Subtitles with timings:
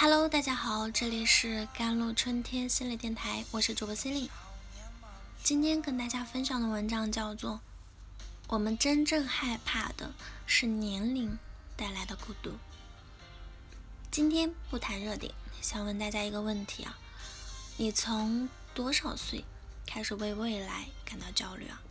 [0.00, 4.30] Hello，大家好，这里是甘露春天心理电台，我是主播心灵。
[5.42, 7.54] 今天跟大家分享的文章叫做
[8.46, 10.12] 《我们真正害怕的
[10.46, 11.36] 是年龄
[11.76, 12.50] 带来的孤独》。
[14.08, 16.96] 今天不谈热点，想问大家一个问题啊：
[17.76, 19.44] 你从多少岁
[19.84, 21.82] 开始为未来感到焦虑啊？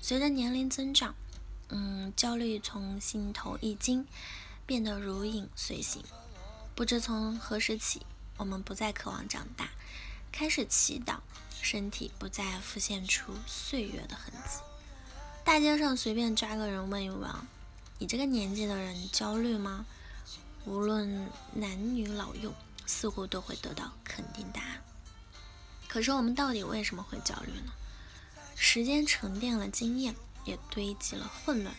[0.00, 1.14] 随着年龄增长，
[1.68, 4.04] 嗯，焦虑从心头一惊，
[4.66, 6.02] 变得如影随形。
[6.74, 8.04] 不知从何时起，
[8.36, 9.68] 我们不再渴望长大，
[10.32, 11.18] 开始祈祷
[11.62, 14.58] 身体不再浮现出岁月的痕迹。
[15.44, 17.30] 大街上随便抓个人问一问，
[17.98, 19.86] 你这个年纪的人焦虑吗？
[20.64, 22.52] 无论男女老幼，
[22.86, 24.82] 似乎都会得到肯定答案。
[25.86, 27.72] 可是我们到底为什么会焦虑呢？
[28.56, 31.72] 时间沉淀了经验，也堆积了混乱。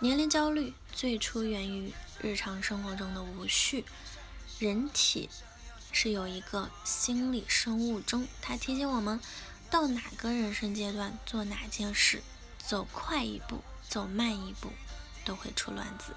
[0.00, 3.86] 年龄焦虑最初源于日常生活中的无序。
[4.58, 5.30] 人体
[5.92, 9.20] 是有一个心理生物钟，它提醒我们
[9.70, 12.24] 到哪个人生阶段做哪件事，
[12.58, 14.72] 走快一步，走慢一步
[15.24, 16.12] 都会出乱子。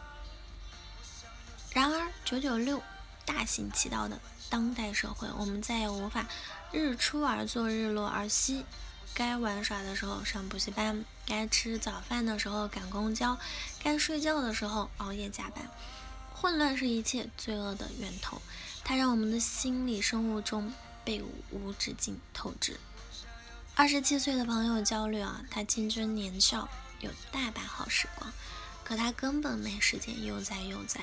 [1.71, 2.81] 然而，九九六
[3.25, 4.19] 大行其道的
[4.49, 6.25] 当代社会，我们再也无法
[6.71, 8.65] 日出而作，日落而息。
[9.13, 13.37] 该玩耍的时候上补习班，该吃早饭的时候赶公交，
[13.83, 15.69] 该睡觉的时候熬夜加班。
[16.41, 18.41] 混乱是一切罪恶的源头，
[18.83, 20.73] 它让我们的心理生物钟
[21.05, 22.79] 被无止境透支。
[23.75, 26.67] 二十七岁的朋友焦虑啊，他青春年少，
[26.99, 28.33] 有大把好时光，
[28.83, 31.01] 可他根本没时间悠哉悠哉。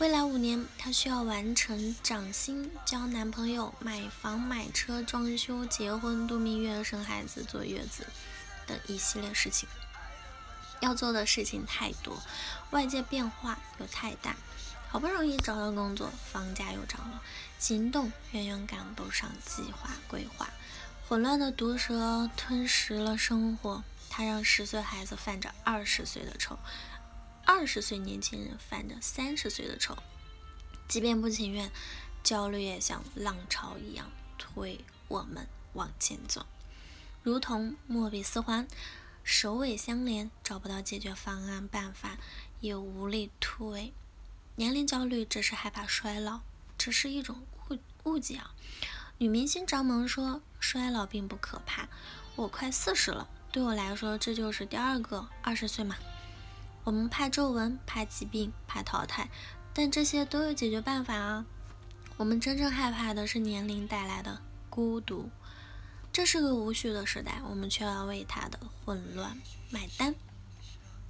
[0.00, 8.04] 未来五年，他需要完成涨薪、交男朋友、买房买车、装修、结婚、度蜜月、生孩子、坐月子
[8.66, 9.68] 等一系列事情。
[10.80, 12.22] 要做的事情太多，
[12.70, 14.36] 外界变化又太大，
[14.88, 17.22] 好不容易找到工作，房价又涨了，
[17.58, 20.48] 行动远远赶不上计划规划，
[21.08, 26.58] 混乱的毒蛇吞噬了生活，它让十岁孩子犯着二十岁的愁，
[27.44, 29.96] 二十岁年轻人犯着三十岁的愁，
[30.86, 31.70] 即便不情愿，
[32.22, 36.44] 焦虑也像浪潮一样推我们往前走，
[37.22, 38.68] 如同莫比斯环。
[39.28, 42.16] 首尾相连，找不到解决方案办法，
[42.60, 43.92] 也无力突围。
[44.54, 46.42] 年龄焦虑只是害怕衰老，
[46.78, 48.54] 这是一种误误解啊！
[49.18, 51.88] 女明星张萌说：“衰老并不可怕，
[52.36, 55.96] 我快四十了，对我来说这就是第二个二十岁嘛。”
[56.84, 59.28] 我们怕皱纹，怕疾病，怕淘汰，
[59.74, 61.44] 但这些都有解决办法啊！
[62.16, 65.28] 我们真正害怕的是年龄带来的孤独。
[66.16, 69.38] 这是个无序的时代，我们却要为它的混乱
[69.68, 70.14] 买单。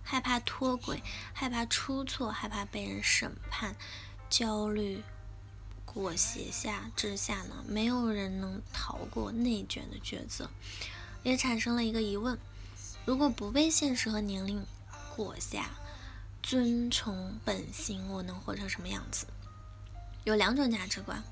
[0.03, 1.00] 害怕脱轨，
[1.33, 3.77] 害怕出错，害怕被人审判，
[4.28, 5.05] 焦虑
[5.84, 7.65] 裹挟下之下呢？
[7.69, 10.50] 没有人能逃过内卷的抉择，
[11.23, 12.37] 也产生了一个疑问：
[13.05, 14.67] 如果不被现实和年龄
[15.15, 15.62] 裹挟，
[16.43, 19.28] 遵从本心，我能活成什么样子？
[20.25, 21.23] 有两种价值观。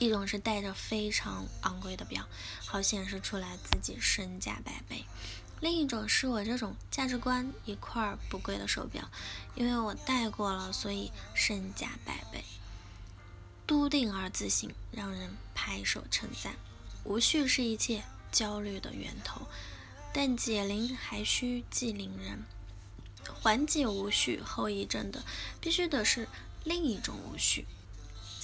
[0.00, 2.26] 一种是带着非常昂贵的表，
[2.64, 5.04] 好显示出来自己身价百倍；
[5.60, 9.10] 另一种是我这种价值观，一块儿不贵的手表，
[9.54, 12.42] 因为我戴过了，所以身价百倍。
[13.66, 16.54] 笃定而自信，让人拍手称赞。
[17.04, 19.46] 无序是一切焦虑的源头，
[20.14, 22.42] 但解铃还需系铃人。
[23.28, 25.22] 缓解无序后遗症的，
[25.60, 26.26] 必须得是
[26.64, 27.66] 另一种无序。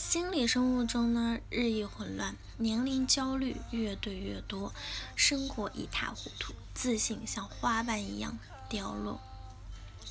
[0.09, 4.73] 心理生物钟呢日益混乱，年龄焦虑越对越多，
[5.17, 9.21] 生活一塌糊涂，自信像花瓣一样凋落。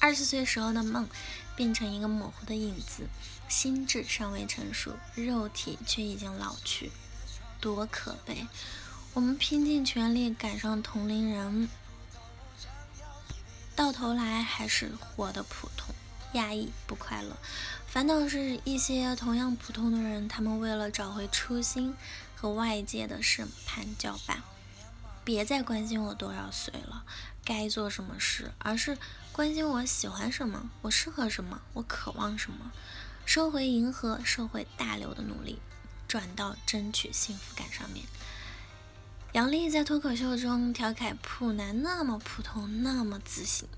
[0.01, 1.07] 二十岁时候的梦
[1.55, 3.07] 变成一个模糊的影子，
[3.47, 6.91] 心智尚未成熟，肉体却已经老去，
[7.61, 8.45] 多可悲！
[9.13, 11.69] 我们拼尽全力赶上同龄人，
[13.77, 15.95] 到头来还是活得普通。
[16.33, 17.37] 压抑不快乐，
[17.95, 21.95] 反倒是一些同样普通的人，他们为了找回初心
[22.35, 24.43] 和外界的审判叫板。
[25.23, 27.05] 别再关心我多少岁了，
[27.45, 28.97] 该做什么事，而是
[29.31, 32.73] 关心我喜欢什么，我适合什么，我渴望什么。
[33.25, 35.59] 收回迎合社会大流的努力，
[36.05, 38.05] 转到争取幸福感上面。
[39.31, 43.69] 杨笠在脱口秀中调侃普男那么普通，那么自信。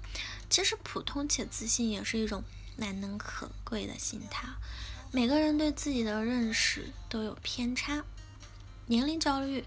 [0.50, 2.44] 其实普通且自信也是一种
[2.78, 4.48] 难能可贵的心态。
[5.12, 8.04] 每个人对自己的认识都有偏差，
[8.88, 9.66] 年龄焦虑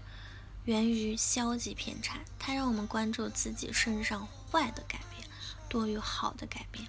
[0.65, 5.27] 源于消极偏差，它让我们关注自己身上坏的改变
[5.67, 6.87] 多于好的改变。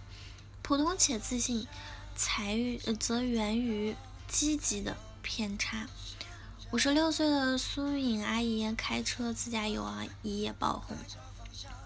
[0.60, 1.66] 普通且自信
[2.14, 2.58] 才
[3.00, 3.96] 则源于
[4.28, 5.88] 积极的偏差。
[6.70, 10.96] 五十六岁的苏颖阿姨开车自驾游啊，一夜爆红。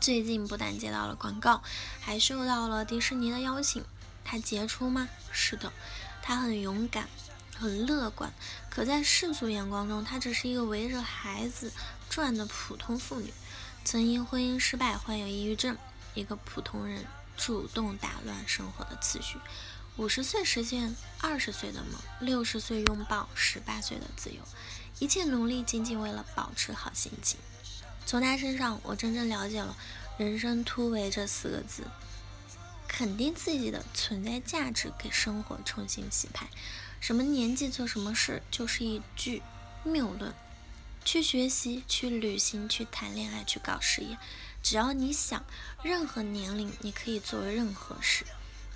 [0.01, 1.63] 最近不但接到了广告，
[2.01, 3.85] 还受到了迪士尼的邀请。
[4.27, 5.09] 她杰出吗？
[5.31, 5.73] 是的，
[6.21, 7.09] 她很勇敢，
[7.57, 8.33] 很乐观。
[8.69, 11.73] 可在世俗眼光中，她只是一个围着孩子
[12.11, 13.33] 转的普通妇女，
[13.85, 15.79] 曾因婚姻失败患有抑郁症。
[16.15, 17.05] 一个普通人
[17.37, 19.39] 主动打乱生活的次序。
[19.97, 24.43] 五十岁实现二十岁的梦，六十岁拥抱十八岁的自由，
[24.99, 27.39] 一切努力仅仅为了保持好心情。
[28.05, 29.77] 从他身上，我真正了解了
[30.17, 31.83] “人生突围”这四个字，
[32.97, 36.49] 肯定自己的存在价值，给生活重新洗牌。
[36.99, 39.43] 什么年纪做什么事，就是一句
[39.85, 40.33] 谬论。
[41.05, 44.17] 去学习，去旅行，去谈恋爱，去搞事业，
[44.63, 45.45] 只要你想，
[45.83, 48.25] 任何年龄你可以做任何事。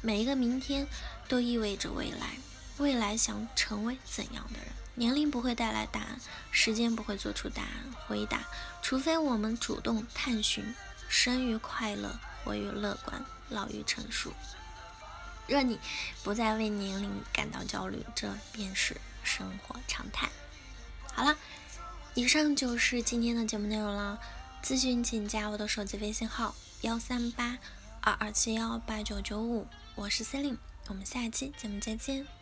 [0.03, 0.87] 每一个明天
[1.27, 2.37] 都意味着未来，
[2.77, 4.69] 未来想成为怎样的人？
[4.97, 6.21] 年龄不会带来答案，
[6.51, 7.71] 时间不会做出答案
[8.07, 8.47] 回答，
[8.83, 10.75] 除非我们主动探寻。
[11.09, 14.33] 生于快乐，活于乐观，老于成熟。
[15.47, 15.79] 若你
[16.23, 20.29] 不再为年龄感到焦虑，这便是生活常态。
[21.13, 21.37] 好了，
[22.15, 24.19] 以上就是今天的节目内容了。
[24.63, 27.59] 咨询请加我的手机微信号：幺三八
[28.01, 29.67] 二二七幺八九九五。
[29.97, 30.57] 我是 Celine，
[30.89, 32.40] 我们下期节目再见。